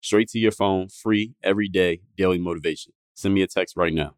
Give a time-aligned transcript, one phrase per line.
[0.00, 2.92] Straight to your phone, free every day, daily motivation.
[3.14, 4.14] Send me a text right now.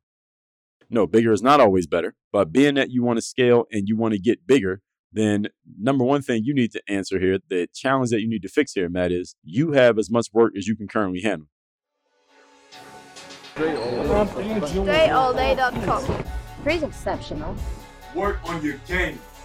[0.88, 3.96] No, bigger is not always better, but being that you want to scale and you
[3.96, 4.82] want to get bigger,
[5.12, 8.48] then number one thing you need to answer here, the challenge that you need to
[8.48, 11.48] fix here, Matt, is you have as much work as you can currently handle.
[13.56, 16.24] DreAllDay.com.
[16.62, 17.56] Pretty exceptional.
[18.14, 19.18] Work on your game.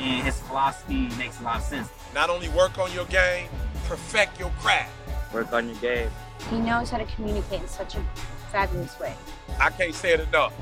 [0.00, 1.88] And his philosophy makes a lot of sense.
[2.14, 3.48] Not only work on your game,
[3.84, 4.90] perfect your craft.
[5.34, 6.10] Work on your game.
[6.48, 8.02] He knows how to communicate in such a
[8.50, 9.14] fabulous way.
[9.60, 10.54] I can't say it enough.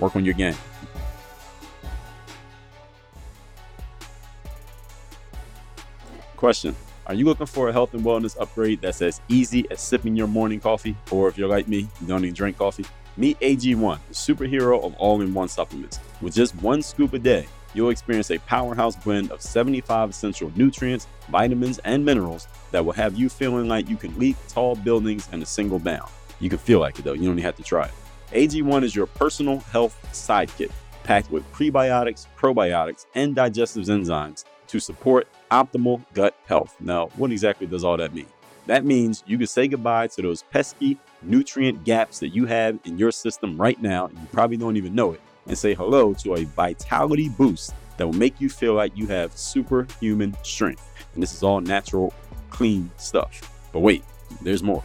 [0.00, 0.56] Work on your game.
[6.36, 6.74] Question
[7.06, 10.26] Are you looking for a health and wellness upgrade that's as easy as sipping your
[10.26, 10.96] morning coffee?
[11.12, 12.84] Or if you're like me, you don't even drink coffee?
[13.16, 16.00] Meet AG1, the superhero of all in one supplements.
[16.20, 21.06] With just one scoop a day, you'll experience a powerhouse blend of 75 essential nutrients,
[21.30, 25.42] vitamins, and minerals that will have you feeling like you can leap tall buildings in
[25.42, 26.10] a single bound.
[26.40, 27.92] You can feel like it though, you don't even have to try it.
[28.32, 30.70] AG1 is your personal health sidekick,
[31.04, 36.74] packed with prebiotics, probiotics, and digestive enzymes to support optimal gut health.
[36.80, 38.26] Now, what exactly does all that mean?
[38.66, 42.96] That means you can say goodbye to those pesky nutrient gaps that you have in
[42.96, 46.44] your system right now, you probably don't even know it, and say hello to a
[46.44, 50.88] vitality boost that will make you feel like you have superhuman strength.
[51.14, 52.14] And this is all natural,
[52.50, 53.68] clean stuff.
[53.72, 54.04] But wait,
[54.40, 54.82] there's more.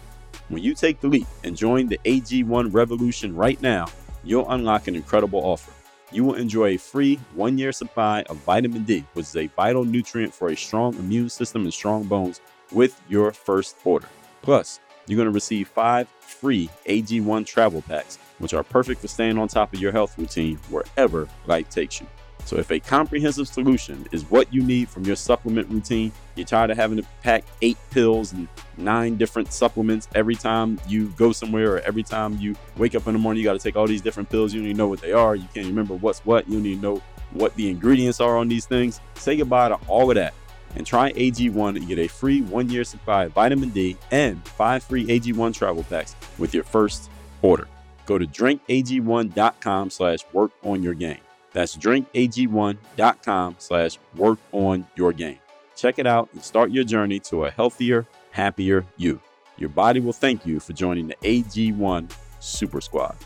[0.49, 3.87] When you take the leap and join the AG1 revolution right now,
[4.23, 5.71] you'll unlock an incredible offer.
[6.11, 9.83] You will enjoy a free one year supply of vitamin D, which is a vital
[9.83, 12.39] nutrient for a strong immune system and strong bones,
[12.71, 14.07] with your first order.
[14.41, 19.37] Plus, you're going to receive five free AG1 travel packs, which are perfect for staying
[19.37, 22.07] on top of your health routine wherever life takes you.
[22.45, 26.71] So, if a comprehensive solution is what you need from your supplement routine, you're tired
[26.71, 28.47] of having to pack eight pills and
[28.77, 33.11] nine different supplements every time you go somewhere or every time you wake up in
[33.11, 34.53] the morning, you got to take all these different pills.
[34.53, 35.35] You don't even know what they are.
[35.35, 36.47] You can't remember what's what.
[36.47, 39.01] You don't even know what the ingredients are on these things.
[39.15, 40.33] Say goodbye to all of that
[40.75, 44.83] and try AG1 and get a free one year supply of vitamin D and five
[44.83, 47.09] free AG1 travel packs with your first
[47.41, 47.67] order.
[48.07, 51.19] Go to drinkag1.com slash work on your game.
[51.51, 55.39] That's drinkag1.com slash work on your game.
[55.75, 59.21] Check it out and start your journey to a healthier, happier you.
[59.57, 62.09] Your body will thank you for joining the AG1
[62.39, 63.17] Super Squad.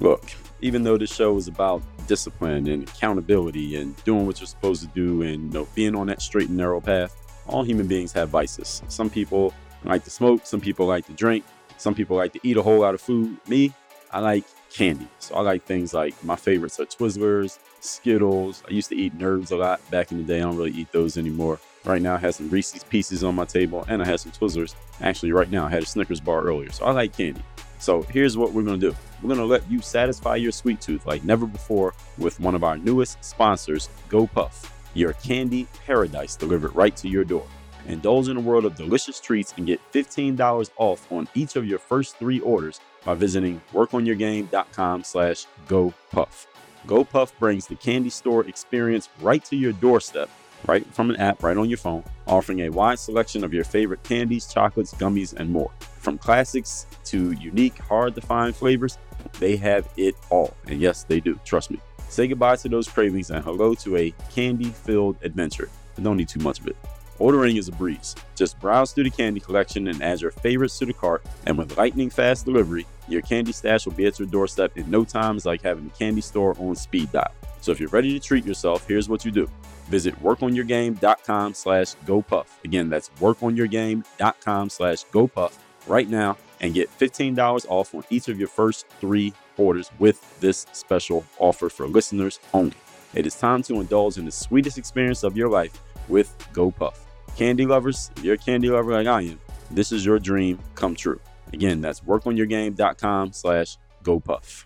[0.00, 4.82] Look, even though this show is about discipline and accountability and doing what you're supposed
[4.82, 7.14] to do and you know being on that straight and narrow path,
[7.46, 8.82] all human beings have vices.
[8.88, 11.44] Some people like to smoke, some people like to drink,
[11.78, 13.38] some people like to eat a whole lot of food.
[13.48, 13.72] Me,
[14.10, 15.08] I like candy.
[15.18, 18.62] So I like things like my favorites are Twizzlers, Skittles.
[18.68, 20.38] I used to eat Nerds a lot back in the day.
[20.38, 21.58] I don't really eat those anymore.
[21.84, 24.74] Right now, I have some Reese's Pieces on my table, and I have some Twizzlers.
[25.00, 26.70] Actually, right now, I had a Snickers bar earlier.
[26.70, 27.42] So I like candy.
[27.78, 30.80] So here's what we're going to do we're going to let you satisfy your sweet
[30.80, 36.74] tooth like never before with one of our newest sponsors, GoPuff, your candy paradise delivered
[36.74, 37.46] right to your door.
[37.88, 41.78] Indulge in a world of delicious treats and get $15 off on each of your
[41.78, 46.46] first three orders by visiting workonyourgame.com slash GoPuff.
[46.86, 50.28] GoPuff brings the candy store experience right to your doorstep,
[50.66, 54.02] right from an app right on your phone, offering a wide selection of your favorite
[54.02, 55.70] candies, chocolates, gummies, and more.
[55.80, 58.98] From classics to unique, hard to find flavors,
[59.38, 60.54] they have it all.
[60.66, 61.40] And yes, they do.
[61.44, 61.80] Trust me.
[62.08, 65.68] Say goodbye to those cravings and hello to a candy filled adventure.
[65.96, 66.76] And don't need too much of it.
[67.18, 68.14] Ordering is a breeze.
[68.36, 71.24] Just browse through the candy collection and add your favorites to the cart.
[71.46, 75.04] And with lightning fast delivery, your candy stash will be at your doorstep in no
[75.04, 75.36] time.
[75.36, 77.32] It's like having a candy store on speed dial.
[77.60, 79.50] So if you're ready to treat yourself, here's what you do.
[79.88, 82.46] Visit workonyourgame.com slash GoPuff.
[82.64, 85.54] Again, that's workonyourgame.com slash GoPuff
[85.86, 90.66] right now and get $15 off on each of your first three orders with this
[90.72, 92.76] special offer for listeners only.
[93.14, 95.72] It is time to indulge in the sweetest experience of your life
[96.08, 97.07] with GoPuff.
[97.38, 99.38] Candy lovers, you're a candy lover like I am,
[99.70, 101.20] this is your dream come true.
[101.52, 104.64] Again, that's workonyourgame.com slash GoPuff.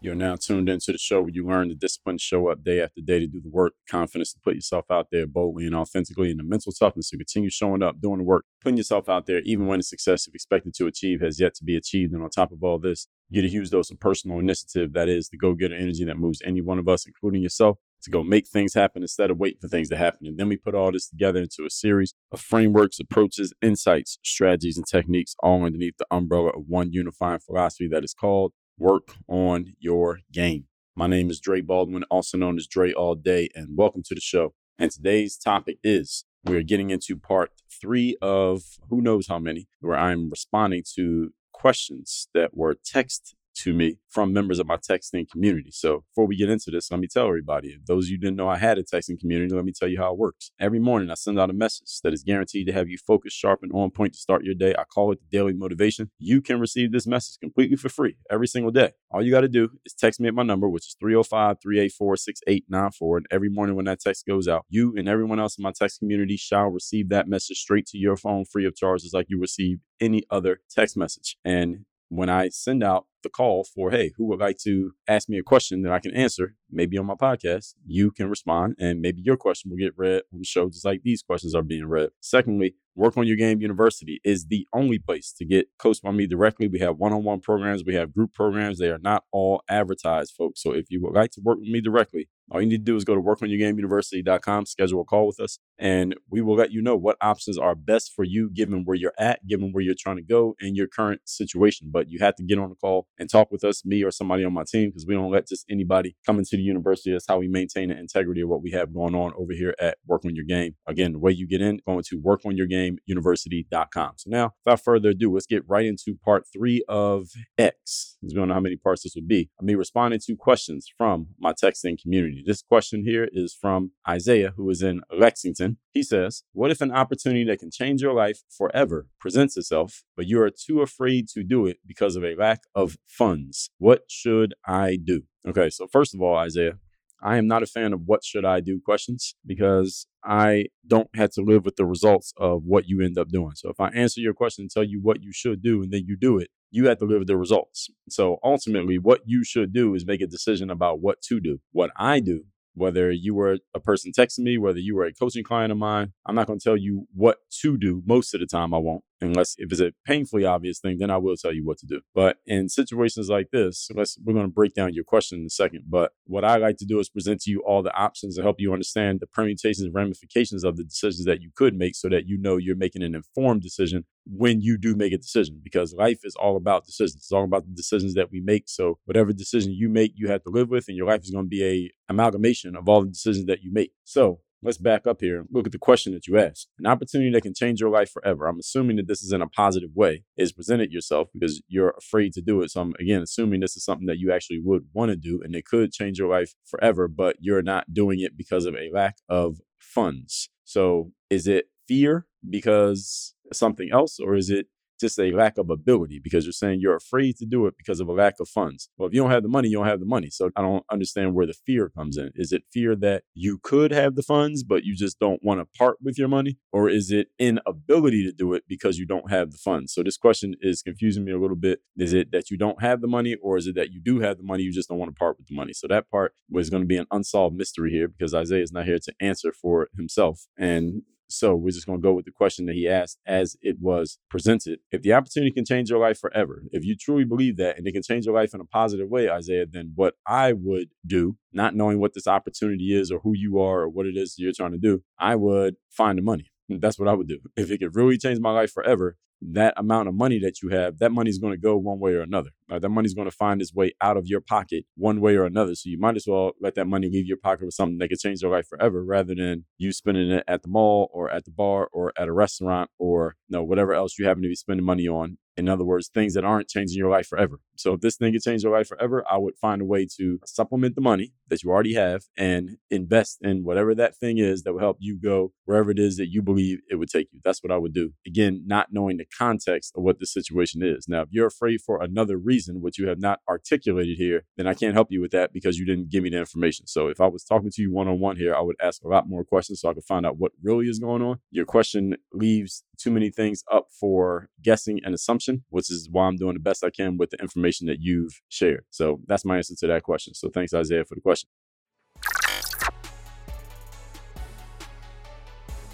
[0.00, 2.80] You're now tuned into the show where you learn the discipline to show up day
[2.80, 6.32] after day to do the work, confidence to put yourself out there boldly and authentically,
[6.32, 9.38] and the mental toughness to continue showing up, doing the work, putting yourself out there,
[9.44, 12.12] even when the success you've expected to achieve has yet to be achieved.
[12.12, 15.28] And on top of all this, get a huge dose of personal initiative that is
[15.28, 18.46] the go getter energy that moves any one of us, including yourself, to go make
[18.46, 20.26] things happen instead of waiting for things to happen.
[20.26, 24.76] And then we put all this together into a series of frameworks, approaches, insights, strategies,
[24.76, 29.74] and techniques, all underneath the umbrella of one unifying philosophy that is called work on
[29.78, 30.66] your game.
[30.94, 34.20] My name is Dre Baldwin, also known as Dre All Day, and welcome to the
[34.20, 34.54] show.
[34.78, 39.96] And today's topic is we're getting into part three of who knows how many, where
[39.96, 45.70] I'm responding to questions that were text to me from members of my texting community.
[45.70, 48.58] So before we get into this, let me tell everybody, those you didn't know I
[48.58, 50.50] had a texting community, let me tell you how it works.
[50.60, 53.60] Every morning I send out a message that is guaranteed to have you focused, sharp,
[53.62, 54.74] and on point to start your day.
[54.78, 56.10] I call it the daily motivation.
[56.18, 58.92] You can receive this message completely for free every single day.
[59.10, 62.16] All you got to do is text me at my number, which is 305 384
[62.16, 63.16] 6894.
[63.18, 65.98] And every morning when that text goes out, you and everyone else in my text
[65.98, 69.78] community shall receive that message straight to your phone free of charge, like you receive
[70.00, 71.36] any other text message.
[71.44, 75.38] And when I send out the call for, hey, who would like to ask me
[75.38, 79.22] a question that I can answer, maybe on my podcast, you can respond and maybe
[79.22, 82.10] your question will get read on the show just like these questions are being read.
[82.20, 86.26] Secondly, Work on Your Game University is the only place to get coached by me
[86.26, 86.68] directly.
[86.68, 88.78] We have one on one programs, we have group programs.
[88.78, 90.62] They are not all advertised, folks.
[90.62, 92.96] So if you would like to work with me directly, all you need to do
[92.96, 96.96] is go to workonyourgameuniversity.com, schedule a call with us, and we will let you know
[96.96, 100.22] what options are best for you given where you're at, given where you're trying to
[100.22, 101.88] go in your current situation.
[101.90, 104.44] But you have to get on a call and talk with us, me or somebody
[104.44, 107.10] on my team, because we don't let just anybody come into the university.
[107.10, 109.98] That's how we maintain the integrity of what we have going on over here at
[110.06, 110.76] Work on Your Game.
[110.86, 114.12] Again, the way you get in, going to workonyourgameuniversity.com.
[114.18, 118.18] So now, without further ado, let's get right into part three of X.
[118.20, 119.50] Because we don't know how many parts this will be.
[119.58, 122.44] I'm me responding to questions from my texting community.
[122.46, 125.71] This question here is from Isaiah, who is in Lexington.
[125.92, 130.26] He says, What if an opportunity that can change your life forever presents itself, but
[130.26, 133.70] you are too afraid to do it because of a lack of funds?
[133.78, 135.22] What should I do?
[135.46, 136.78] Okay, so first of all, Isaiah,
[137.22, 141.30] I am not a fan of what should I do questions because I don't have
[141.32, 143.52] to live with the results of what you end up doing.
[143.54, 146.02] So if I answer your question and tell you what you should do and then
[146.06, 147.90] you do it, you have to live with the results.
[148.08, 151.60] So ultimately, what you should do is make a decision about what to do.
[151.70, 155.44] What I do whether you were a person texting me, whether you were a coaching
[155.44, 158.02] client of mine, I'm not going to tell you what to do.
[158.06, 159.04] Most of the time, I won't.
[159.22, 162.00] Unless if it's a painfully obvious thing, then I will tell you what to do.
[162.14, 165.50] But in situations like this, let's we're going to break down your question in a
[165.50, 165.84] second.
[165.88, 168.56] But what I like to do is present to you all the options to help
[168.58, 172.26] you understand the permutations and ramifications of the decisions that you could make so that
[172.26, 176.20] you know you're making an informed decision when you do make a decision because life
[176.24, 177.16] is all about decisions.
[177.16, 178.64] It's all about the decisions that we make.
[178.68, 181.46] So whatever decision you make, you have to live with, and your life is going
[181.46, 183.92] to be a amalgamation of all the decisions that you make.
[184.04, 186.68] So let's back up here and look at the question that you asked.
[186.78, 188.46] An opportunity that can change your life forever.
[188.46, 192.32] I'm assuming that this is in a positive way, is presented yourself because you're afraid
[192.34, 192.70] to do it.
[192.70, 195.54] So I'm again assuming this is something that you actually would want to do and
[195.54, 199.16] it could change your life forever, but you're not doing it because of a lack
[199.28, 200.48] of funds.
[200.64, 204.66] So is it fear because something else, or is it
[205.02, 208.08] just a lack of ability because you're saying you're afraid to do it because of
[208.08, 208.88] a lack of funds.
[208.96, 210.30] Well, if you don't have the money, you don't have the money.
[210.30, 212.30] So I don't understand where the fear comes in.
[212.34, 215.66] Is it fear that you could have the funds, but you just don't want to
[215.78, 216.58] part with your money?
[216.72, 219.92] Or is it inability to do it because you don't have the funds?
[219.92, 221.80] So this question is confusing me a little bit.
[221.98, 224.38] Is it that you don't have the money, or is it that you do have
[224.38, 225.72] the money, you just don't want to part with the money?
[225.72, 228.86] So that part was going to be an unsolved mystery here because Isaiah is not
[228.86, 230.46] here to answer for himself.
[230.56, 233.76] And so we're just going to go with the question that he asked as it
[233.80, 234.80] was presented.
[234.90, 237.92] If the opportunity can change your life forever, if you truly believe that and it
[237.92, 241.74] can change your life in a positive way, Isaiah, then what I would do, not
[241.74, 244.72] knowing what this opportunity is or who you are or what it is you're trying
[244.72, 246.50] to do, I would find the money.
[246.68, 247.38] That's what I would do.
[247.56, 249.16] If it could really change my life forever,
[249.50, 252.12] that amount of money that you have, that money is going to go one way
[252.12, 252.50] or another.
[252.70, 255.44] Uh, that is going to find its way out of your pocket one way or
[255.44, 255.74] another.
[255.74, 258.18] So you might as well let that money leave your pocket with something that could
[258.18, 261.50] change your life forever rather than you spending it at the mall or at the
[261.50, 264.86] bar or at a restaurant or you know, whatever else you happen to be spending
[264.86, 267.60] money on in other words, things that aren't changing your life forever.
[267.76, 270.40] So if this thing could change your life forever, I would find a way to
[270.46, 274.72] supplement the money that you already have and invest in whatever that thing is that
[274.72, 277.40] will help you go wherever it is that you believe it would take you.
[277.44, 278.12] That's what I would do.
[278.26, 281.06] Again, not knowing the context of what the situation is.
[281.08, 284.74] Now, if you're afraid for another reason, which you have not articulated here, then I
[284.74, 286.86] can't help you with that because you didn't give me the information.
[286.86, 289.08] So if I was talking to you one on one here, I would ask a
[289.08, 291.38] lot more questions so I could find out what really is going on.
[291.50, 296.36] Your question leaves too many things up for guessing and assumption, which is why I'm
[296.36, 298.84] doing the best I can with the information that you've shared.
[298.90, 300.34] So that's my answer to that question.
[300.34, 301.48] So thanks, Isaiah, for the question.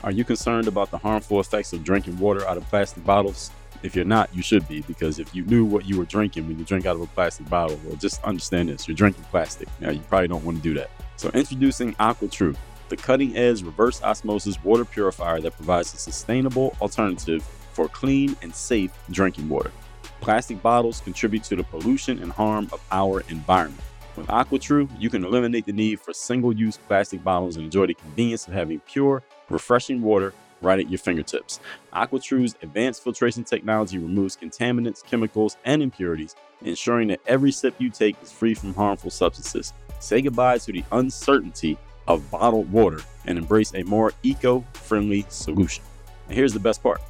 [0.04, 3.50] Are you concerned about the harmful effects of drinking water out of plastic bottles?
[3.82, 6.56] If you're not, you should be, because if you knew what you were drinking when
[6.56, 9.68] you drink out of a plastic bottle, well, just understand this you're drinking plastic.
[9.80, 10.90] Now, you probably don't want to do that.
[11.16, 12.56] So, introducing AquaTru,
[12.88, 18.54] the cutting edge reverse osmosis water purifier that provides a sustainable alternative for clean and
[18.54, 19.72] safe drinking water.
[20.20, 23.82] Plastic bottles contribute to the pollution and harm of our environment.
[24.16, 27.94] With AquaTru, you can eliminate the need for single use plastic bottles and enjoy the
[27.94, 31.60] convenience of having pure, refreshing water right at your fingertips.
[31.92, 38.16] AquaTru's advanced filtration technology removes contaminants, chemicals, and impurities, ensuring that every sip you take
[38.22, 39.72] is free from harmful substances.
[40.00, 41.78] Say goodbye to the uncertainty
[42.08, 45.84] of bottled water and embrace a more eco friendly solution.
[46.26, 47.00] And here's the best part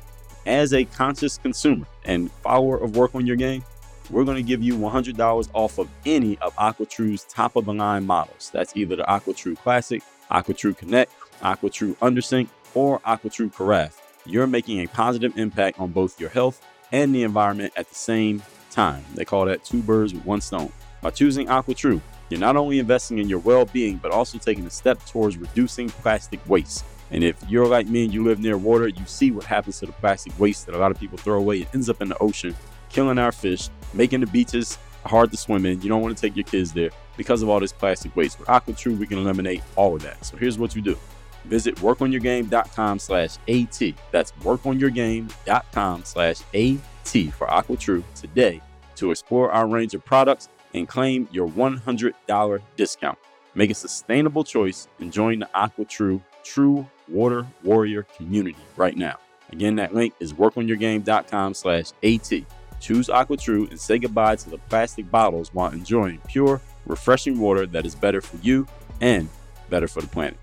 [0.49, 3.63] as a conscious consumer and follower of Work on Your Game,
[4.11, 8.07] we're going to give you $100 off of any of AquaTru's top of the line
[8.07, 8.51] models.
[8.53, 14.01] That's either the AquaTru Classic, AquaTru Connect, AquaTru Undersink, or AquaTru Carafe.
[14.27, 18.43] You're making a positive impact on both your health and the environment at the same
[18.71, 19.05] time.
[19.15, 20.73] They call that two birds with one stone.
[21.01, 24.71] By choosing AquaTru, you're not only investing in your well being, but also taking a
[24.71, 26.85] step towards reducing plastic waste.
[27.11, 29.87] And if you're like me and you live near water, you see what happens to
[29.87, 31.61] the plastic waste that a lot of people throw away.
[31.61, 32.55] It ends up in the ocean,
[32.91, 34.77] killing our fish, making the beaches
[35.07, 35.81] hard to swim in.
[35.81, 38.39] You don't want to take your kids there because of all this plastic waste.
[38.39, 40.23] With AquaTru, we can eliminate all of that.
[40.25, 40.99] So here's what you do.
[41.45, 43.83] Visit workonyourgame.com slash AT.
[44.11, 48.61] That's workonyourgame.com slash AT for AquaTru today
[48.97, 53.19] to explore our range of products and claim your $100 discount.
[53.55, 59.17] Make a sustainable choice and join the AquaTru True Water Warrior community right now.
[59.51, 62.33] Again, that link is workonyourgame.com slash AT.
[62.81, 67.87] Choose AquaTru and say goodbye to the plastic bottles while enjoying pure, refreshing water that
[67.87, 68.67] is better for you
[69.01, 69.29] and
[69.71, 70.39] better for the planet.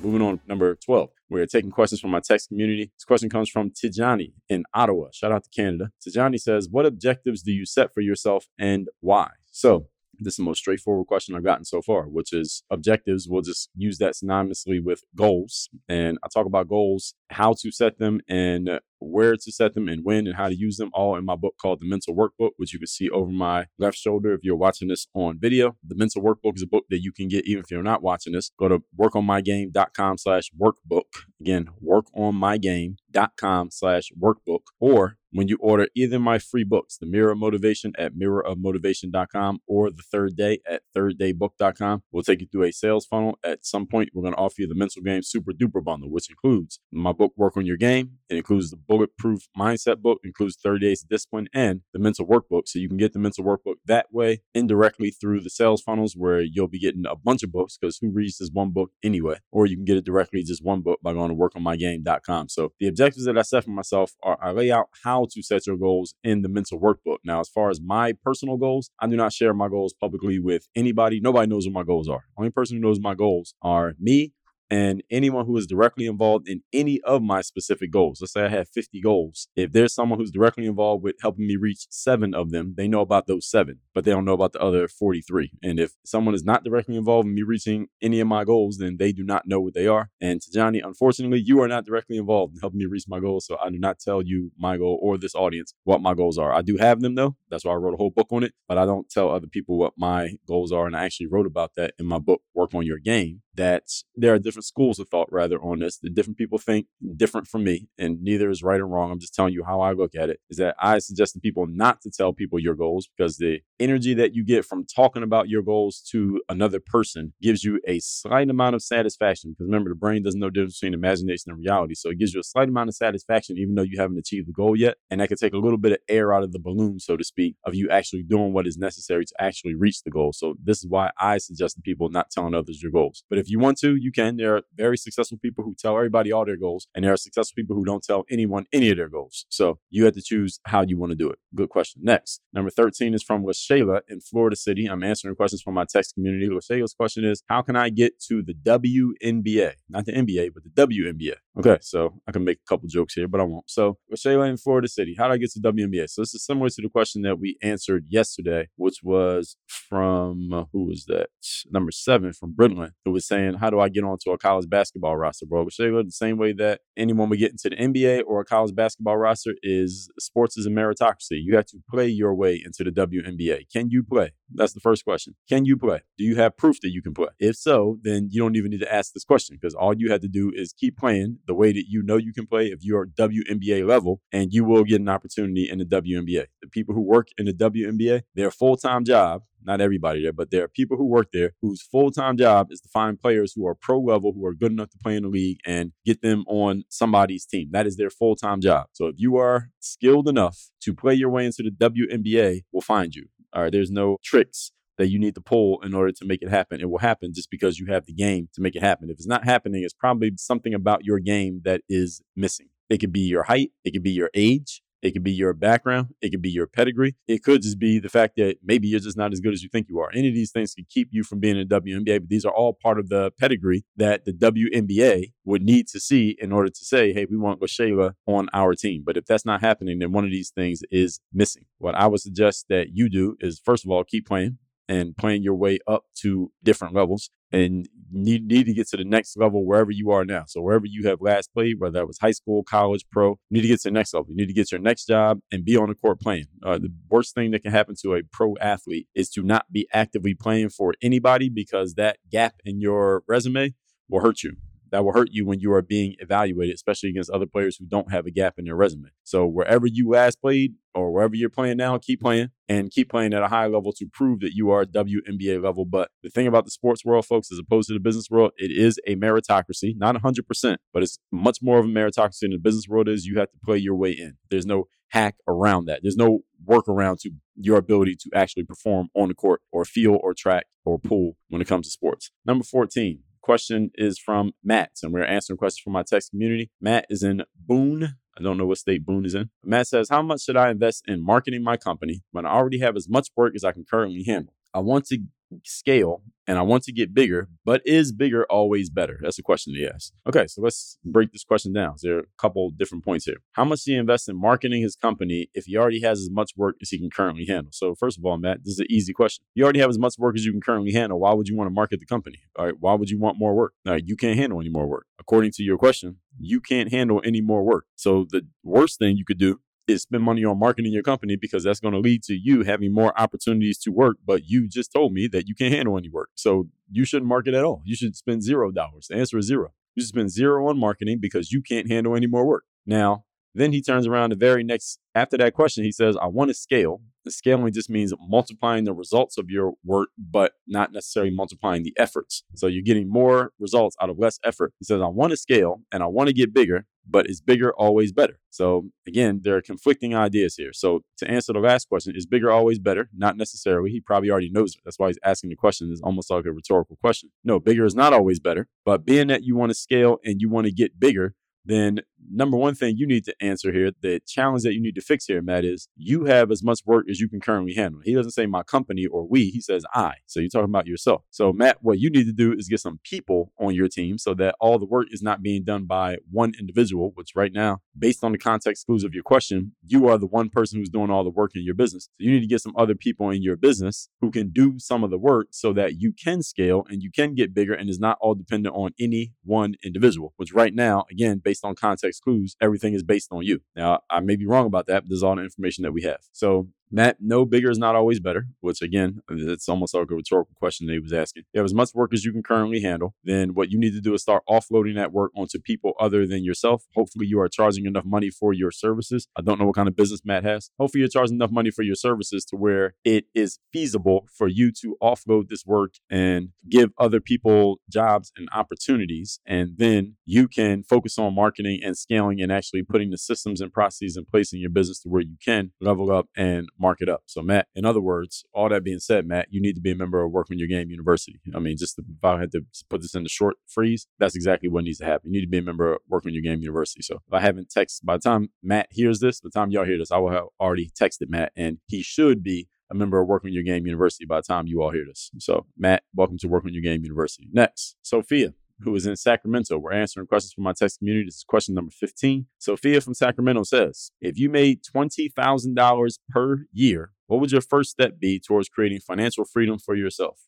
[0.00, 1.10] Moving on, number 12.
[1.28, 2.92] We're taking questions from my text community.
[2.96, 5.08] This question comes from Tijani in Ottawa.
[5.12, 5.90] Shout out to Canada.
[6.00, 9.30] Tijani says, What objectives do you set for yourself and why?
[9.50, 9.88] So,
[10.20, 13.28] this is the most straightforward question I've gotten so far, which is objectives.
[13.28, 15.68] We'll just use that synonymously with goals.
[15.88, 20.04] And I talk about goals, how to set them, and where to set them, and
[20.04, 22.72] when, and how to use them all in my book called The Mental Workbook, which
[22.72, 25.76] you can see over my left shoulder if you're watching this on video.
[25.86, 28.32] The Mental Workbook is a book that you can get even if you're not watching
[28.32, 28.50] this.
[28.58, 31.24] Go to workonmygame.com slash workbook.
[31.40, 34.62] Again, workonmygame.com slash workbook.
[34.80, 39.90] Or when you order either my free books, The Mirror of Motivation at mirrorofmotivation.com or
[39.90, 43.38] The Third Day at thirddaybook.com, we'll take you through a sales funnel.
[43.44, 46.30] At some point, we're going to offer you the Mental Game Super Duper Bundle, which
[46.30, 48.12] includes my book, Work on Your Game.
[48.30, 52.62] It includes the Bulletproof Mindset book, includes 30 Days of Discipline, and the Mental Workbook.
[52.66, 56.40] So you can get the Mental Workbook that way, indirectly through the sales funnels, where
[56.40, 59.38] you'll be getting a bunch of books because who reads this one book anyway?
[59.52, 62.48] Or you can get it directly, just one book, by going to workonmygame.com.
[62.48, 65.66] So the objectives that I set for myself are I lay out how to set
[65.66, 67.18] your goals in the mental workbook.
[67.24, 70.68] Now, as far as my personal goals, I do not share my goals publicly with
[70.74, 71.20] anybody.
[71.20, 72.24] Nobody knows what my goals are.
[72.36, 74.32] Only person who knows my goals are me
[74.70, 78.20] and anyone who is directly involved in any of my specific goals.
[78.20, 79.48] Let's say I have 50 goals.
[79.56, 83.00] If there's someone who's directly involved with helping me reach seven of them, they know
[83.00, 85.52] about those seven, but they don't know about the other 43.
[85.62, 88.96] And if someone is not directly involved in me reaching any of my goals, then
[88.98, 90.10] they do not know what they are.
[90.20, 93.46] And Tijani, unfortunately, you are not directly involved in helping me reach my goals.
[93.46, 96.52] So I do not tell you my goal or this audience what my goals are.
[96.52, 97.36] I do have them though.
[97.50, 99.78] That's why I wrote a whole book on it, but I don't tell other people
[99.78, 100.86] what my goals are.
[100.86, 103.84] And I actually wrote about that in my book, Work on Your Game that
[104.14, 105.98] there are different schools of thought rather on this.
[105.98, 106.86] The different people think
[107.16, 109.10] different from me, and neither is right or wrong.
[109.10, 110.40] I'm just telling you how I look at it.
[110.48, 114.14] Is that I suggest to people not to tell people your goals because the energy
[114.14, 118.48] that you get from talking about your goals to another person gives you a slight
[118.48, 119.50] amount of satisfaction.
[119.50, 121.94] Because remember, the brain doesn't know the difference between imagination and reality.
[121.94, 124.52] So it gives you a slight amount of satisfaction, even though you haven't achieved the
[124.52, 124.96] goal yet.
[125.10, 127.24] And that can take a little bit of air out of the balloon, so to
[127.24, 130.32] speak, of you actually doing what is necessary to actually reach the goal.
[130.32, 133.24] So this is why I suggest to people not telling others your goals.
[133.28, 134.36] But if you want to, you can.
[134.36, 137.54] There are very successful people who tell everybody all their goals, and there are successful
[137.56, 139.46] people who don't tell anyone any of their goals.
[139.48, 141.38] So you have to choose how you want to do it.
[141.54, 142.02] Good question.
[142.04, 144.86] Next, number 13 is from LaShayla in Florida City.
[144.86, 146.48] I'm answering questions from my text community.
[146.48, 149.72] LaShayla's question is How can I get to the WNBA?
[149.88, 151.34] Not the NBA, but the WNBA.
[151.58, 153.68] Okay, so I can make a couple jokes here, but I won't.
[153.68, 156.08] So, LaShayla in Florida City, how do I get to WNBA?
[156.08, 160.64] So, this is similar to the question that we answered yesterday, which was from uh,
[160.72, 161.30] who was that?
[161.70, 165.16] Number seven from Bridland, who was saying, How do I get onto a college basketball
[165.16, 165.64] roster, bro?
[165.64, 169.16] LaShayla, the same way that anyone would get into the NBA or a college basketball
[169.16, 171.42] roster is sports is a meritocracy.
[171.42, 173.70] You have to play your way into the WNBA.
[173.72, 174.32] Can you play?
[174.52, 175.34] That's the first question.
[175.48, 176.00] Can you play?
[176.16, 177.28] Do you have proof that you can play?
[177.38, 180.20] If so, then you don't even need to ask this question because all you have
[180.22, 183.06] to do is keep playing the way that you know you can play if you're
[183.06, 186.46] WNBA level, and you will get an opportunity in the WNBA.
[186.62, 190.50] The people who work in the WNBA, their full time job not everybody there, but
[190.50, 193.66] there are people who work there whose full time job is to find players who
[193.66, 196.44] are pro level, who are good enough to play in the league and get them
[196.48, 197.68] on somebody's team.
[197.72, 198.86] That is their full time job.
[198.92, 203.14] So if you are skilled enough to play your way into the WNBA, we'll find
[203.14, 203.26] you.
[203.52, 206.48] All right, there's no tricks that you need to pull in order to make it
[206.48, 206.80] happen.
[206.80, 209.10] It will happen just because you have the game to make it happen.
[209.10, 212.68] If it's not happening, it's probably something about your game that is missing.
[212.90, 216.08] It could be your height, it could be your age, it could be your background.
[216.20, 217.14] It could be your pedigree.
[217.26, 219.68] It could just be the fact that maybe you're just not as good as you
[219.68, 220.10] think you are.
[220.12, 222.52] Any of these things could keep you from being in the WNBA, but these are
[222.52, 226.84] all part of the pedigree that the WNBA would need to see in order to
[226.84, 229.02] say, hey, we want LaShayla on our team.
[229.04, 231.64] But if that's not happening, then one of these things is missing.
[231.78, 235.42] What I would suggest that you do is, first of all, keep playing and playing
[235.42, 239.64] your way up to different levels and need, need to get to the next level
[239.64, 240.44] wherever you are now.
[240.46, 243.62] So wherever you have last played, whether that was high school, college, pro, you need
[243.62, 244.26] to get to the next level.
[244.30, 246.46] You need to get your next job and be on the court playing.
[246.62, 249.88] Uh, the worst thing that can happen to a pro athlete is to not be
[249.92, 253.74] actively playing for anybody because that gap in your resume
[254.08, 254.56] will hurt you
[254.90, 258.10] that will hurt you when you are being evaluated, especially against other players who don't
[258.10, 259.10] have a gap in their resume.
[259.24, 263.34] So wherever you last played or wherever you're playing now, keep playing and keep playing
[263.34, 265.84] at a high level to prove that you are WNBA level.
[265.84, 268.70] But the thing about the sports world, folks, as opposed to the business world, it
[268.70, 272.88] is a meritocracy, not 100%, but it's much more of a meritocracy in the business
[272.88, 274.36] world is you have to play your way in.
[274.50, 276.00] There's no hack around that.
[276.02, 280.34] There's no workaround to your ability to actually perform on the court or field or
[280.34, 282.30] track or pool when it comes to sports.
[282.44, 286.70] Number 14, question is from Matt, and we're answering questions from my text community.
[286.80, 288.16] Matt is in Boone.
[288.38, 289.50] I don't know what state Boone is in.
[289.64, 292.96] Matt says, How much should I invest in marketing my company when I already have
[292.96, 294.54] as much work as I can currently handle?
[294.72, 295.18] I want to
[295.64, 299.18] scale and I want to get bigger, but is bigger always better?
[299.22, 300.12] That's a question to ask.
[300.26, 301.96] Okay, so let's break this question down.
[302.02, 303.36] There are a couple different points here.
[303.52, 306.52] How much do you invest in marketing his company if he already has as much
[306.56, 307.70] work as he can currently handle?
[307.72, 309.44] So, first of all, Matt, this is an easy question.
[309.54, 311.20] You already have as much work as you can currently handle.
[311.20, 312.38] Why would you want to market the company?
[312.58, 313.74] All right, why would you want more work?
[313.86, 315.06] All right, you can't handle any more work.
[315.18, 317.86] According to your question, you can't handle any more work.
[317.96, 321.64] So, the worst thing you could do is spend money on marketing your company because
[321.64, 324.18] that's going to lead to you having more opportunities to work.
[324.24, 326.30] But you just told me that you can't handle any work.
[326.34, 327.82] So you shouldn't market at all.
[327.84, 329.08] You should spend zero dollars.
[329.08, 329.72] The answer is zero.
[329.94, 332.64] You should spend zero on marketing because you can't handle any more work.
[332.86, 333.24] Now,
[333.54, 336.54] then he turns around the very next, after that question, he says, I want to
[336.54, 337.00] scale.
[337.24, 341.94] The scaling just means multiplying the results of your work, but not necessarily multiplying the
[341.98, 342.44] efforts.
[342.54, 344.72] So you're getting more results out of less effort.
[344.78, 347.72] He says, I want to scale and I want to get bigger, but is bigger
[347.72, 348.38] always better?
[348.50, 350.72] So again, there are conflicting ideas here.
[350.72, 353.08] So to answer the last question, is bigger always better?
[353.16, 353.90] Not necessarily.
[353.90, 354.80] He probably already knows it.
[354.84, 355.90] That's why he's asking the question.
[355.90, 357.30] It's almost like a rhetorical question.
[357.44, 358.68] No, bigger is not always better.
[358.84, 361.34] But being that you want to scale and you want to get bigger,
[361.68, 362.00] then
[362.30, 365.26] number one thing you need to answer here, the challenge that you need to fix
[365.26, 368.00] here, Matt, is you have as much work as you can currently handle.
[368.04, 370.14] He doesn't say my company or we, he says I.
[370.26, 371.24] So you're talking about yourself.
[371.30, 374.34] So, Matt, what you need to do is get some people on your team so
[374.34, 378.24] that all the work is not being done by one individual, which right now, based
[378.24, 381.24] on the context clues of your question, you are the one person who's doing all
[381.24, 382.04] the work in your business.
[382.04, 385.04] So you need to get some other people in your business who can do some
[385.04, 388.00] of the work so that you can scale and you can get bigger and is
[388.00, 392.56] not all dependent on any one individual, which right now, again, based on context clues,
[392.60, 393.60] everything is based on you.
[393.76, 396.02] Now, I may be wrong about that, but this is all the information that we
[396.02, 396.20] have.
[396.32, 400.54] So Matt, no bigger is not always better, which again, it's almost like a rhetorical
[400.56, 401.44] question that he was asking.
[401.52, 404.00] You have as much work as you can currently handle, then what you need to
[404.00, 406.84] do is start offloading that work onto people other than yourself.
[406.94, 409.28] Hopefully, you are charging enough money for your services.
[409.36, 410.70] I don't know what kind of business Matt has.
[410.78, 414.72] Hopefully, you're charging enough money for your services to where it is feasible for you
[414.80, 419.40] to offload this work and give other people jobs and opportunities.
[419.46, 423.72] And then you can focus on marketing and scaling and actually putting the systems and
[423.72, 427.08] processes in place in your business to where you can level up and mark it
[427.08, 427.22] up.
[427.26, 429.96] So, Matt, in other words, all that being said, Matt, you need to be a
[429.96, 431.40] member of Work on Your Game University.
[431.54, 434.36] I mean, just to, if I had to put this in the short freeze, that's
[434.36, 435.32] exactly what needs to happen.
[435.32, 437.02] You need to be a member of Work on Your Game University.
[437.02, 439.84] So, if I haven't texted, by the time Matt hears this, by the time y'all
[439.84, 443.28] hear this, I will have already texted Matt, and he should be a member of
[443.28, 445.30] Work on Your Game University by the time you all hear this.
[445.38, 447.48] So, Matt, welcome to Work on Your Game University.
[447.52, 449.78] Next, Sophia who is in Sacramento.
[449.78, 451.26] We're answering questions from my text community.
[451.26, 452.46] This is question number 15.
[452.58, 458.18] Sophia from Sacramento says If you made $20,000 per year, what would your first step
[458.18, 460.40] be towards creating financial freedom for yourself?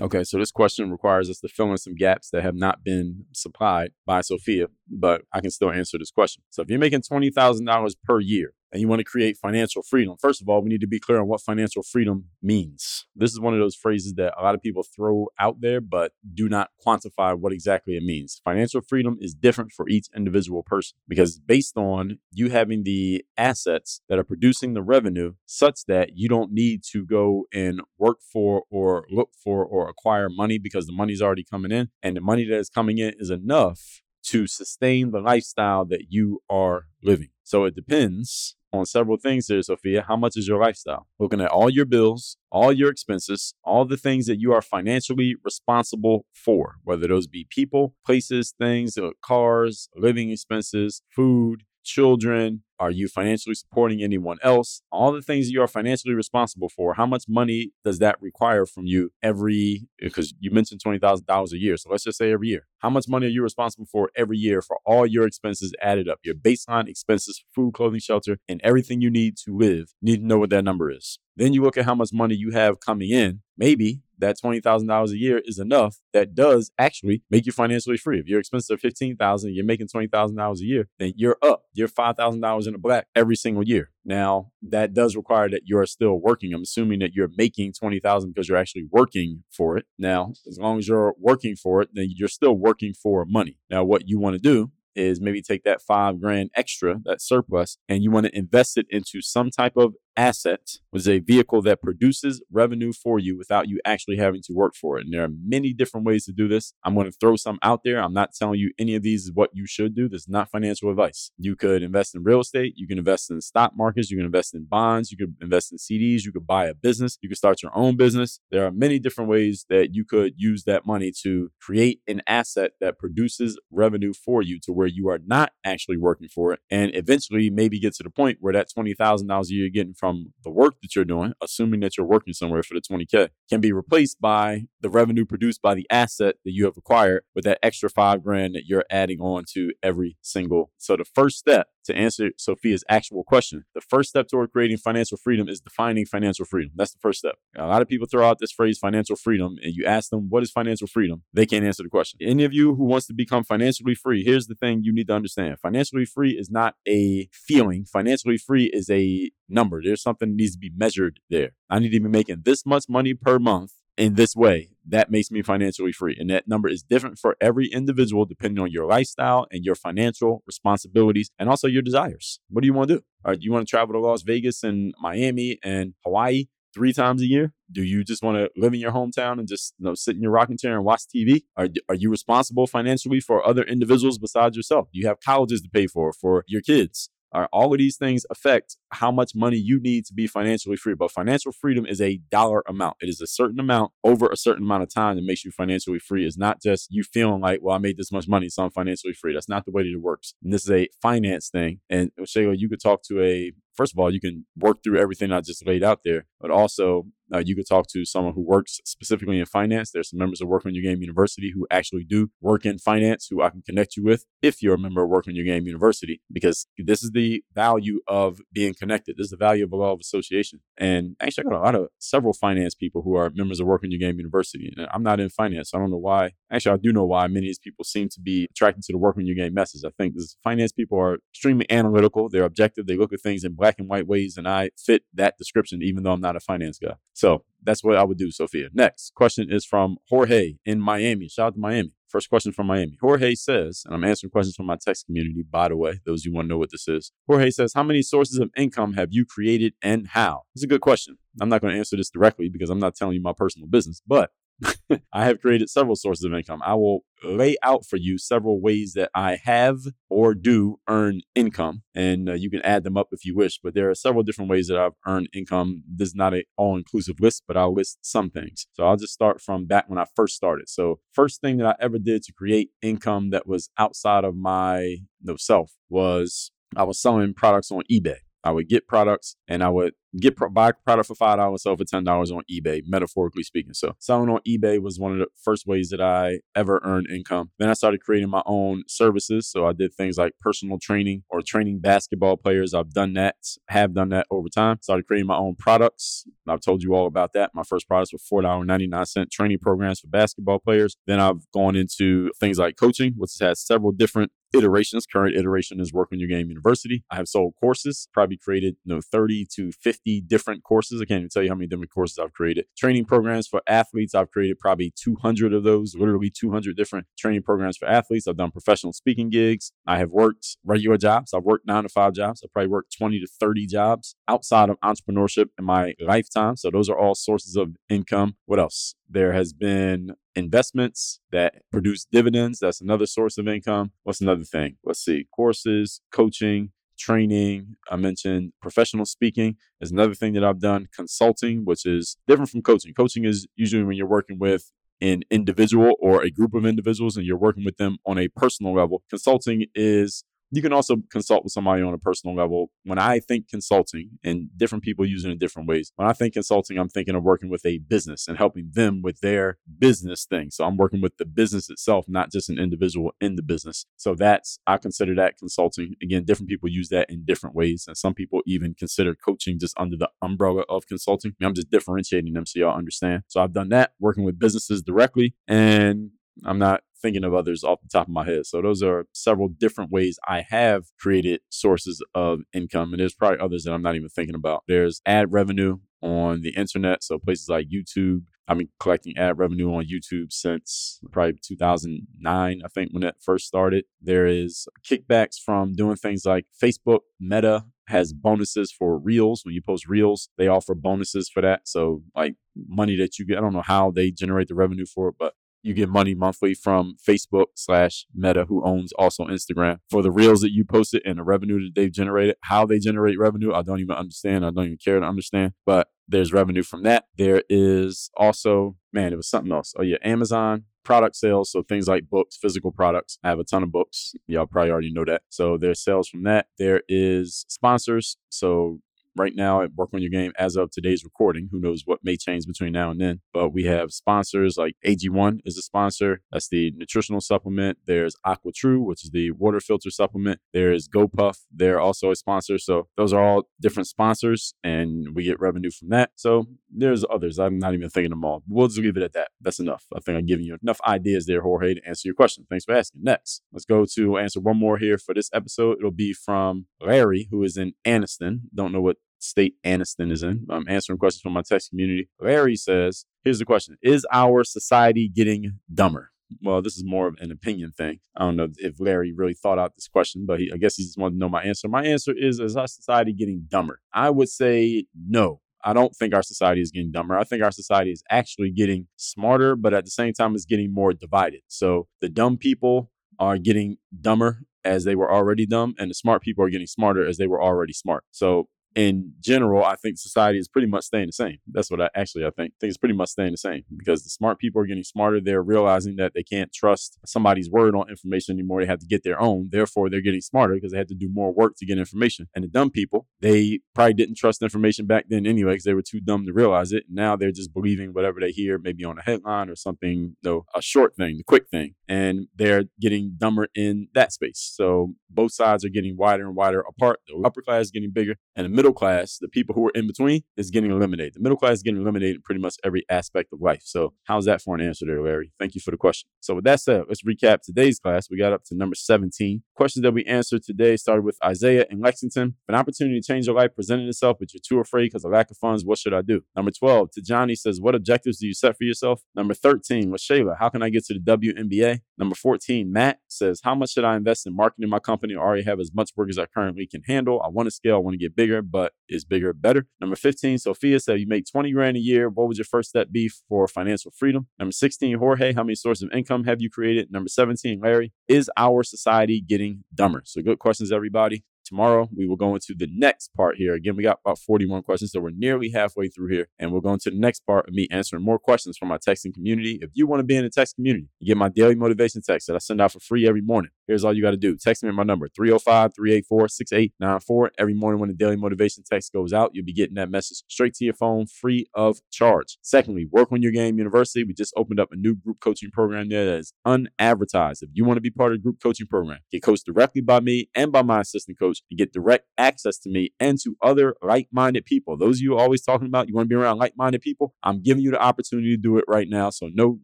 [0.00, 3.26] Okay, so this question requires us to fill in some gaps that have not been
[3.32, 6.42] supplied by Sophia, but I can still answer this question.
[6.50, 10.40] So if you're making $20,000 per year, and you want to create financial freedom, first
[10.40, 13.06] of all, we need to be clear on what financial freedom means.
[13.14, 16.12] This is one of those phrases that a lot of people throw out there, but
[16.34, 18.40] do not quantify what exactly it means.
[18.44, 24.00] Financial freedom is different for each individual person because based on you having the assets
[24.08, 28.62] that are producing the revenue such that you don't need to go and work for
[28.70, 32.44] or look for or acquire money because the money's already coming in and the money
[32.44, 37.28] that is coming in is enough to sustain the lifestyle that you are living.
[37.44, 40.04] So it depends on several things here, Sophia.
[40.06, 41.06] How much is your lifestyle?
[41.18, 45.34] Looking at all your bills, all your expenses, all the things that you are financially
[45.44, 52.90] responsible for, whether those be people, places, things, uh, cars, living expenses, food, children, are
[52.90, 54.82] you financially supporting anyone else?
[54.90, 56.94] All the things you are financially responsible for.
[56.94, 59.86] How much money does that require from you every?
[59.98, 62.66] Because you mentioned twenty thousand dollars a year, so let's just say every year.
[62.78, 66.18] How much money are you responsible for every year for all your expenses added up?
[66.24, 69.92] Your baseline expenses, food, clothing, shelter, and everything you need to live.
[70.00, 71.20] You need to know what that number is.
[71.36, 73.42] Then you look at how much money you have coming in.
[73.56, 78.20] Maybe that $20,000 a year is enough that does actually make you financially free.
[78.20, 81.64] If your expenses are 15000 you're making $20,000 a year, then you're up.
[81.74, 83.90] You're $5,000 in the black every single year.
[84.04, 86.54] Now, that does require that you're still working.
[86.54, 89.86] I'm assuming that you're making 20,000 because you're actually working for it.
[89.98, 93.58] Now, as long as you're working for it, then you're still working for money.
[93.70, 97.78] Now, what you want to do is maybe take that five grand extra, that surplus,
[97.88, 101.80] and you want to invest it into some type of asset was a vehicle that
[101.80, 105.04] produces revenue for you without you actually having to work for it.
[105.04, 106.74] And there are many different ways to do this.
[106.84, 108.02] I'm going to throw some out there.
[108.02, 110.08] I'm not telling you any of these is what you should do.
[110.08, 111.30] This is not financial advice.
[111.38, 112.74] You could invest in real estate.
[112.76, 114.10] You can invest in stock markets.
[114.10, 115.10] You can invest in bonds.
[115.10, 116.24] You could invest in CDs.
[116.24, 117.18] You could buy a business.
[117.22, 118.40] You could start your own business.
[118.50, 122.72] There are many different ways that you could use that money to create an asset
[122.80, 126.60] that produces revenue for you to where you are not actually working for it.
[126.70, 130.32] And eventually maybe get to the point where that $20,000 a year you're getting from
[130.42, 133.70] the work that you're doing, assuming that you're working somewhere for the 20K, can be
[133.70, 137.88] replaced by the revenue produced by the asset that you have acquired with that extra
[137.88, 140.72] five grand that you're adding on to every single.
[140.76, 145.16] So the first step to answer Sophia's actual question, the first step toward creating financial
[145.16, 146.72] freedom is defining financial freedom.
[146.74, 147.36] That's the first step.
[147.56, 150.42] A lot of people throw out this phrase financial freedom and you ask them, what
[150.42, 151.22] is financial freedom?
[151.32, 152.18] They can't answer the question.
[152.22, 155.14] Any of you who wants to become financially free, here's the thing you need to
[155.14, 155.58] understand.
[155.60, 157.84] Financially free is not a feeling.
[157.84, 159.82] Financially free is a number.
[159.82, 161.52] There's something that needs to be measured there.
[161.68, 165.30] I need to be making this much money per month in this way, that makes
[165.30, 166.16] me financially free.
[166.18, 170.42] And that number is different for every individual depending on your lifestyle and your financial
[170.46, 172.40] responsibilities and also your desires.
[172.48, 173.34] What do you want to do?
[173.34, 177.26] Do you want to travel to Las Vegas and Miami and Hawaii three times a
[177.26, 177.52] year?
[177.70, 180.22] Do you just want to live in your hometown and just you know sit in
[180.22, 181.42] your rocking chair and watch TV?
[181.56, 184.88] Are, are you responsible financially for other individuals besides yourself?
[184.92, 187.10] Do you have colleges to pay for for your kids?
[187.32, 190.94] Are all of these things affect how much money you need to be financially free.
[190.94, 192.96] But financial freedom is a dollar amount.
[193.00, 195.98] It is a certain amount over a certain amount of time that makes you financially
[195.98, 196.26] free.
[196.26, 199.14] It's not just you feeling like, well, I made this much money, so I'm financially
[199.14, 199.34] free.
[199.34, 200.34] That's not the way that it works.
[200.42, 201.80] And this is a finance thing.
[201.88, 205.32] And Shayla, you could talk to a first of all, you can work through everything
[205.32, 208.78] I just laid out there, but also uh, you could talk to someone who works
[208.84, 209.90] specifically in finance.
[209.90, 213.28] There's some members of Work on Your Game University who actually do work in finance
[213.30, 215.66] who I can connect you with if you're a member of Work on Your Game
[215.66, 219.16] University, because this is the value of being connected.
[219.16, 220.60] This is the value of a law of association.
[220.76, 223.82] And actually, I got a lot of several finance people who are members of Work
[223.84, 224.72] on Your Game University.
[224.76, 225.70] And I'm not in finance.
[225.70, 226.32] So I don't know why.
[226.50, 228.98] Actually, I do know why many of these people seem to be attracted to the
[228.98, 229.82] Work on Your Game message.
[229.86, 232.28] I think this finance people are extremely analytical.
[232.28, 232.86] They're objective.
[232.86, 236.02] They look at things in black and white ways, and I fit that description, even
[236.02, 236.94] though I'm not a finance guy.
[237.12, 238.70] So that's what I would do, Sophia.
[238.74, 241.28] Next question is from Jorge in Miami.
[241.28, 241.92] Shout out to Miami.
[242.08, 242.98] First question from Miami.
[243.00, 246.32] Jorge says, and I'm answering questions from my text community, by the way, those you
[246.34, 247.12] want to know what this is.
[247.28, 250.42] Jorge says, How many sources of income have you created and how?
[250.56, 251.18] It's a good question.
[251.40, 254.02] I'm not going to answer this directly because I'm not telling you my personal business,
[254.04, 254.30] but
[255.12, 256.60] I have created several sources of income.
[256.64, 259.78] I will lay out for you several ways that I have
[260.10, 263.58] or do earn income, and uh, you can add them up if you wish.
[263.62, 265.82] But there are several different ways that I've earned income.
[265.88, 268.66] This is not an all inclusive list, but I'll list some things.
[268.72, 270.68] So I'll just start from back when I first started.
[270.68, 274.96] So, first thing that I ever did to create income that was outside of my
[275.36, 278.16] self was I was selling products on eBay.
[278.44, 281.84] I would get products and I would get buy product for five dollars, sell for
[281.84, 283.72] ten dollars on eBay, metaphorically speaking.
[283.74, 287.50] So selling on eBay was one of the first ways that I ever earned income.
[287.58, 289.50] Then I started creating my own services.
[289.50, 292.74] So I did things like personal training or training basketball players.
[292.74, 293.36] I've done that,
[293.68, 294.78] have done that over time.
[294.82, 296.26] Started creating my own products.
[296.48, 297.52] I've told you all about that.
[297.54, 300.96] My first products were four dollar ninety nine cent training programs for basketball players.
[301.06, 305.06] Then I've gone into things like coaching, which has several different iterations.
[305.06, 307.04] Current iteration is Work on Your Game University.
[307.10, 311.00] I have sold courses, probably created you know 30 to 50 different courses.
[311.00, 312.66] I can't even tell you how many different courses I've created.
[312.76, 317.76] Training programs for athletes, I've created probably 200 of those, literally 200 different training programs
[317.76, 318.26] for athletes.
[318.26, 319.72] I've done professional speaking gigs.
[319.86, 321.32] I have worked regular jobs.
[321.34, 322.42] I've worked nine to five jobs.
[322.44, 326.56] I've probably worked 20 to 30 jobs outside of entrepreneurship in my lifetime.
[326.56, 328.36] So those are all sources of income.
[328.46, 328.94] What else?
[329.08, 332.58] There has been investments that produce dividends.
[332.60, 333.92] That's another source of income.
[334.02, 334.76] What's another thing?
[334.84, 337.76] Let's see courses, coaching, training.
[337.90, 340.88] I mentioned professional speaking is another thing that I've done.
[340.94, 342.94] Consulting, which is different from coaching.
[342.94, 347.26] Coaching is usually when you're working with an individual or a group of individuals and
[347.26, 349.02] you're working with them on a personal level.
[349.10, 352.70] Consulting is you can also consult with somebody on a personal level.
[352.84, 356.34] When I think consulting, and different people use it in different ways, when I think
[356.34, 360.50] consulting, I'm thinking of working with a business and helping them with their business thing.
[360.50, 363.86] So I'm working with the business itself, not just an individual in the business.
[363.96, 365.94] So that's, I consider that consulting.
[366.02, 367.86] Again, different people use that in different ways.
[367.88, 371.32] And some people even consider coaching just under the umbrella of consulting.
[371.42, 373.22] I'm just differentiating them so y'all understand.
[373.28, 375.34] So I've done that working with businesses directly.
[375.48, 376.10] And
[376.44, 378.46] I'm not thinking of others off the top of my head.
[378.46, 382.92] So those are several different ways I have created sources of income.
[382.92, 384.62] And there's probably others that I'm not even thinking about.
[384.68, 387.02] There's ad revenue on the internet.
[387.02, 388.22] So places like YouTube.
[388.48, 393.46] I've been collecting ad revenue on YouTube since probably 2009, I think, when it first
[393.46, 393.84] started.
[394.00, 399.42] There is kickbacks from doing things like Facebook, Meta has bonuses for reels.
[399.44, 401.68] When you post reels, they offer bonuses for that.
[401.68, 405.08] So, like money that you get, I don't know how they generate the revenue for
[405.08, 410.02] it, but you get money monthly from Facebook slash Meta, who owns also Instagram, for
[410.02, 412.36] the reels that you posted and the revenue that they've generated.
[412.42, 414.44] How they generate revenue, I don't even understand.
[414.44, 417.04] I don't even care to understand, but there's revenue from that.
[417.16, 419.72] There is also, man, it was something else.
[419.78, 421.50] Oh, yeah, Amazon product sales.
[421.50, 423.18] So things like books, physical products.
[423.22, 424.14] I have a ton of books.
[424.26, 425.22] Y'all probably already know that.
[425.28, 426.46] So there's sales from that.
[426.58, 428.16] There is sponsors.
[428.28, 428.80] So
[429.16, 431.48] right now at Work on Your Game as of today's recording.
[431.50, 433.20] Who knows what may change between now and then.
[433.32, 436.22] But we have sponsors like AG1 is a sponsor.
[436.30, 437.78] That's the nutritional supplement.
[437.86, 440.40] There's AquaTru, which is the water filter supplement.
[440.52, 441.38] There is GoPuff.
[441.50, 442.58] They're also a sponsor.
[442.58, 446.10] So those are all different sponsors and we get revenue from that.
[446.16, 447.38] So there's others.
[447.38, 448.42] I'm not even thinking them all.
[448.48, 449.28] We'll just leave it at that.
[449.40, 449.84] That's enough.
[449.94, 452.46] I think I've given you enough ideas there, Jorge, to answer your question.
[452.48, 453.02] Thanks for asking.
[453.02, 455.78] Next, let's go to answer one more here for this episode.
[455.78, 458.42] It'll be from Larry, who is in Anniston.
[458.54, 460.46] Don't know what state Anniston is in.
[460.50, 462.08] I'm answering questions from my text community.
[462.20, 466.10] Larry says, here's the question Is our society getting dumber?
[466.40, 468.00] Well, this is more of an opinion thing.
[468.16, 470.84] I don't know if Larry really thought out this question, but he, I guess he
[470.84, 471.68] just wanted to know my answer.
[471.68, 473.80] My answer is Is our society getting dumber?
[473.92, 475.41] I would say no.
[475.64, 477.16] I don't think our society is getting dumber.
[477.16, 480.72] I think our society is actually getting smarter, but at the same time, it's getting
[480.72, 481.42] more divided.
[481.48, 486.22] So the dumb people are getting dumber as they were already dumb, and the smart
[486.22, 488.04] people are getting smarter as they were already smart.
[488.10, 491.38] So in general, I think society is pretty much staying the same.
[491.46, 492.52] That's what I actually I think.
[492.52, 495.20] I think it's pretty much staying the same because the smart people are getting smarter.
[495.20, 498.60] They're realizing that they can't trust somebody's word on information anymore.
[498.60, 499.48] They have to get their own.
[499.50, 502.28] Therefore, they're getting smarter because they had to do more work to get information.
[502.34, 505.82] And the dumb people, they probably didn't trust information back then anyway because they were
[505.82, 506.84] too dumb to realize it.
[506.88, 510.44] Now they're just believing whatever they hear, maybe on a headline or something, you know,
[510.54, 511.74] a short thing, the quick thing.
[511.92, 514.50] And they're getting dumber in that space.
[514.56, 517.00] So both sides are getting wider and wider apart.
[517.06, 519.86] The upper class is getting bigger, and the middle class, the people who are in
[519.86, 521.12] between, is getting eliminated.
[521.12, 523.60] The middle class is getting eliminated in pretty much every aspect of life.
[523.66, 525.32] So, how's that for an answer there, Larry?
[525.38, 526.08] Thank you for the question.
[526.20, 528.08] So, with that said, let's recap today's class.
[528.10, 529.42] We got up to number 17.
[529.54, 532.36] Questions that we answered today started with Isaiah in Lexington.
[532.48, 535.30] An opportunity to change your life presented itself, but you're too afraid because of lack
[535.30, 535.62] of funds.
[535.62, 536.22] What should I do?
[536.34, 539.02] Number 12, to Johnny says, What objectives do you set for yourself?
[539.14, 541.81] Number 13, with Shayla, how can I get to the WNBA?
[541.98, 545.14] Number 14, Matt says, How much should I invest in marketing my company?
[545.14, 547.20] I already have as much work as I currently can handle.
[547.22, 549.66] I want to scale, I want to get bigger, but is bigger better?
[549.80, 552.08] Number 15, Sophia said, You make 20 grand a year.
[552.08, 554.28] What would your first step be for financial freedom?
[554.38, 556.90] Number 16, Jorge, how many sources of income have you created?
[556.90, 560.02] Number 17, Larry, is our society getting dumber?
[560.04, 561.24] So good questions, everybody.
[561.52, 563.52] Tomorrow, we will go into the next part here.
[563.52, 566.28] Again, we got about 41 questions, so we're nearly halfway through here.
[566.38, 569.12] And we'll go into the next part of me answering more questions from my texting
[569.12, 569.58] community.
[569.60, 572.26] If you want to be in the text community, you get my daily motivation text
[572.28, 573.50] that I send out for free every morning.
[573.72, 577.32] Here's all you got to do text me at my number 305 384 6894.
[577.38, 580.52] Every morning, when the daily motivation text goes out, you'll be getting that message straight
[580.56, 582.36] to your phone free of charge.
[582.42, 584.04] Secondly, Work on Your Game University.
[584.04, 587.42] We just opened up a new group coaching program there that is unadvertised.
[587.42, 590.00] If you want to be part of the group coaching program, get coached directly by
[590.00, 593.74] me and by my assistant coach and get direct access to me and to other
[593.80, 594.76] like minded people.
[594.76, 597.40] Those of you always talking about you want to be around like minded people, I'm
[597.40, 599.08] giving you the opportunity to do it right now.
[599.08, 599.60] So, no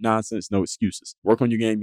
[0.00, 1.14] nonsense, no excuses.
[1.22, 1.82] Work on Your Game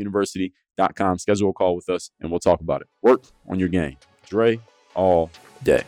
[0.78, 1.18] University.com.
[1.20, 2.88] Schedule a call with us and we'll talk about it.
[3.02, 3.98] Work on your game.
[4.28, 4.60] Dre
[4.94, 5.30] all
[5.64, 5.84] day.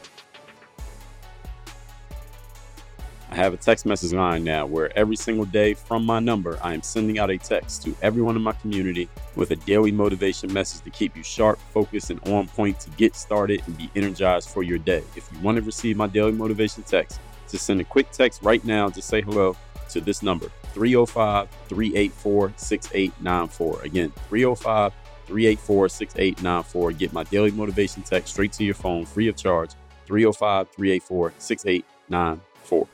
[3.30, 6.74] I have a text message line now where every single day from my number, I
[6.74, 10.82] am sending out a text to everyone in my community with a daily motivation message
[10.86, 14.64] to keep you sharp, focused, and on point to get started and be energized for
[14.64, 15.04] your day.
[15.18, 17.20] If you want to receive my daily motivation text,
[17.50, 19.58] just send a quick text right now to say hello
[19.90, 23.82] to this number 305 384 6894.
[23.82, 24.94] Again, 305
[25.26, 26.92] 384 6894.
[26.92, 29.72] Get my daily motivation text straight to your phone free of charge
[30.06, 32.88] 305 384 6894.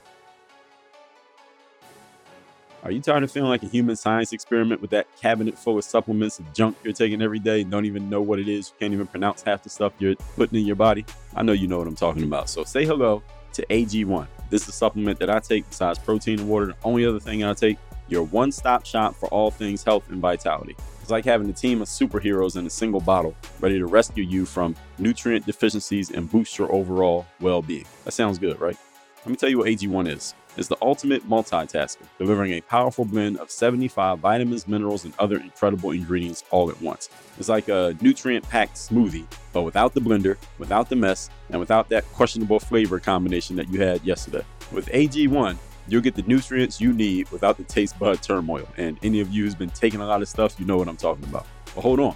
[2.83, 5.83] Are you tired of feeling like a human science experiment with that cabinet full of
[5.83, 8.69] supplements and junk you're taking every day and don't even know what it is?
[8.69, 11.05] You can't even pronounce half the stuff you're putting in your body?
[11.35, 12.49] I know you know what I'm talking about.
[12.49, 14.27] So say hello to AG1.
[14.49, 16.67] This is a supplement that I take besides protein and water.
[16.67, 20.19] The only other thing I take, your one stop shop for all things health and
[20.19, 20.75] vitality.
[21.01, 24.45] It's like having a team of superheroes in a single bottle, ready to rescue you
[24.45, 27.85] from nutrient deficiencies and boost your overall well being.
[28.05, 28.77] That sounds good, right?
[29.25, 30.33] Let me tell you what AG1 is.
[30.55, 35.91] It's the ultimate multitasker, delivering a powerful blend of 75 vitamins, minerals, and other incredible
[35.91, 37.09] ingredients all at once.
[37.39, 41.89] It's like a nutrient packed smoothie, but without the blender, without the mess, and without
[41.89, 44.45] that questionable flavor combination that you had yesterday.
[44.71, 48.67] With AG1, you'll get the nutrients you need without the taste bud turmoil.
[48.77, 50.97] And any of you who's been taking a lot of stuff, you know what I'm
[50.97, 51.47] talking about.
[51.73, 52.15] But hold on,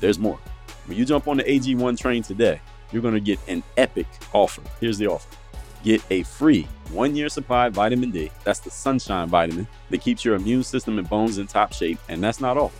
[0.00, 0.38] there's more.
[0.86, 2.60] When you jump on the AG1 train today,
[2.90, 4.62] you're going to get an epic offer.
[4.80, 5.37] Here's the offer
[5.82, 8.30] get a free one year supply of vitamin D.
[8.44, 11.98] That's the sunshine vitamin that keeps your immune system and bones in top shape.
[12.08, 12.72] And that's not all.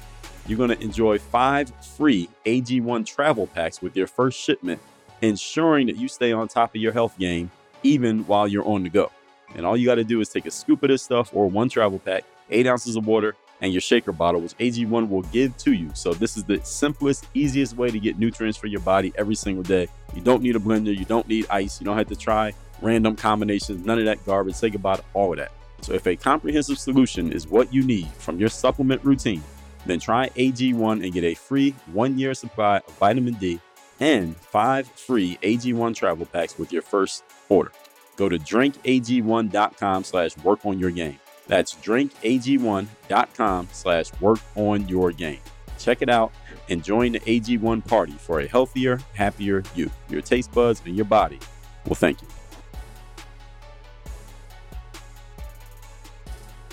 [0.47, 4.81] You're going to enjoy five free AG1 travel packs with your first shipment,
[5.21, 7.51] ensuring that you stay on top of your health game
[7.83, 9.13] even while you're on the go.
[9.55, 11.69] And all you got to do is take a scoop of this stuff or one
[11.69, 15.73] travel pack, eight ounces of water, and your shaker bottle, which AG1 will give to
[15.73, 15.91] you.
[15.95, 19.65] So, this is the simplest, easiest way to get nutrients for your body every single
[19.65, 19.89] day.
[20.15, 23.17] You don't need a blender, you don't need ice, you don't have to try random
[23.17, 24.55] combinations, none of that garbage.
[24.55, 25.53] Say goodbye to all of that.
[25.81, 29.43] So, if a comprehensive solution is what you need from your supplement routine,
[29.87, 33.61] then try AG1 and get a free one year supply of vitamin D
[34.01, 37.73] and five free AG1 travel packs with your first order.
[38.17, 41.19] Go to drinkag1.com slash work on your game.
[41.47, 45.41] That's drinkag1.com slash work on your game.
[45.79, 46.33] Check it out
[46.69, 49.91] and join the AG1 party for a healthier, happier you.
[50.09, 51.38] Your taste buds and your body
[51.87, 52.29] will thank you.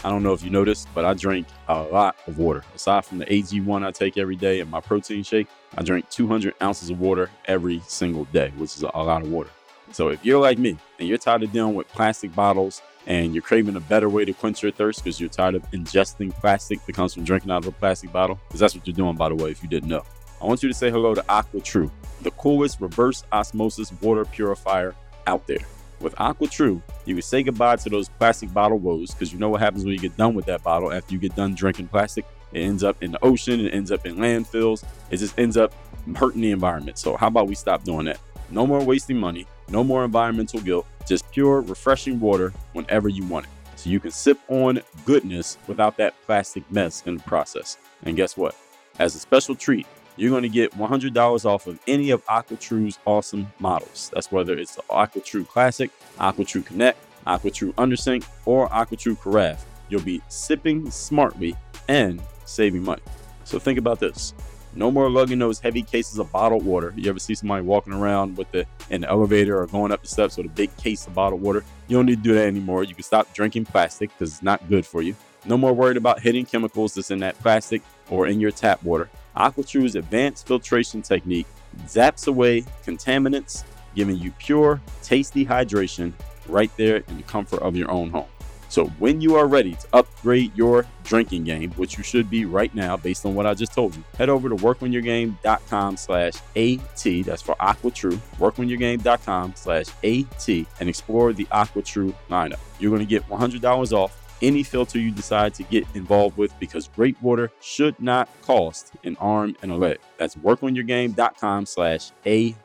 [0.05, 2.63] I don't know if you noticed, but I drink a lot of water.
[2.75, 6.53] Aside from the AG1 I take every day and my protein shake, I drink 200
[6.61, 9.49] ounces of water every single day, which is a lot of water.
[9.93, 13.41] So if you're like me and you're tired of dealing with plastic bottles and you're
[13.41, 16.93] craving a better way to quench your thirst because you're tired of ingesting plastic that
[16.93, 19.35] comes from drinking out of a plastic bottle, because that's what you're doing, by the
[19.35, 20.03] way, if you didn't know.
[20.39, 21.89] I want you to say hello to AquaTru,
[22.21, 24.93] the coolest reverse osmosis water purifier
[25.25, 25.65] out there.
[25.99, 29.61] With AquaTru, you can say goodbye to those plastic bottle woes because you know what
[29.61, 32.25] happens when you get done with that bottle after you get done drinking plastic.
[32.51, 35.73] It ends up in the ocean, it ends up in landfills, it just ends up
[36.15, 36.97] hurting the environment.
[36.97, 38.19] So, how about we stop doing that?
[38.51, 43.45] No more wasting money, no more environmental guilt, just pure, refreshing water whenever you want
[43.45, 43.51] it.
[43.75, 47.77] So you can sip on goodness without that plastic mess in the process.
[48.03, 48.55] And guess what?
[48.99, 49.85] As a special treat,
[50.17, 54.11] you're going to get $100 off of any of AquaTru's awesome models.
[54.13, 56.97] That's whether it's the AquaTru Classic, AquaTru Connect,
[57.27, 59.63] AquaTru Undersink, or AquaTru Carafe.
[59.89, 61.55] You'll be sipping smartly
[61.87, 63.01] and saving money.
[63.43, 64.33] So think about this.
[64.77, 66.93] No more lugging those heavy cases of bottled water.
[66.97, 70.07] You ever see somebody walking around with the in the elevator or going up the
[70.07, 71.63] steps with a big case of bottled water?
[71.87, 72.83] You don't need to do that anymore.
[72.83, 75.15] You can stop drinking plastic because it's not good for you.
[75.45, 79.09] No more worried about hitting chemicals that's in that plastic or in your tap water.
[79.37, 81.47] AquaTru's advanced filtration technique
[81.85, 83.63] zaps away contaminants,
[83.95, 86.13] giving you pure, tasty hydration
[86.47, 88.27] right there in the comfort of your own home.
[88.69, 92.73] So when you are ready to upgrade your drinking game, which you should be right
[92.73, 97.25] now based on what I just told you, head over to workonyourgame.com slash AT.
[97.25, 98.19] That's for AquaTru.
[98.37, 102.59] Workonyourgame.com slash AT and explore the AquaTru lineup.
[102.79, 106.87] You're going to get $100 off any filter you decide to get involved with because
[106.89, 109.99] great water should not cost an arm and a leg.
[110.17, 112.55] That's workonyourgame.com slash AT.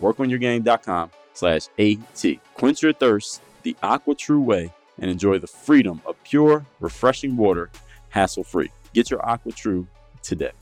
[0.00, 2.24] Workonyourgame.com slash AT.
[2.54, 7.70] Quench your thirst the AquaTru way and enjoy the freedom of pure, refreshing water
[8.10, 8.70] hassle free.
[8.92, 9.86] Get your AquaTru
[10.22, 10.52] today.